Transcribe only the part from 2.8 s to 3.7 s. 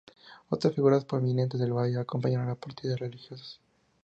de religiosos.